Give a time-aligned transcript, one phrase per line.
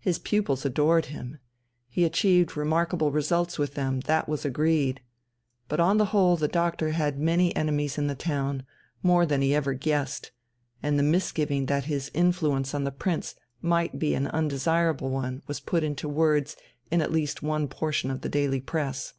[0.00, 1.38] His pupils adored him;
[1.88, 5.00] he achieved remarkable results with them, that was agreed.
[5.68, 8.66] But on the whole the Doctor had many enemies in the town,
[9.00, 10.32] more than he ever guessed,
[10.82, 15.60] and the misgiving that his influence on the Prince might be an undesirable one was
[15.60, 16.56] put into words
[16.90, 19.14] in at least one portion of the daily press....